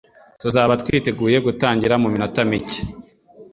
[0.41, 2.79] Tuzaba twiteguye gutangira muminota mike.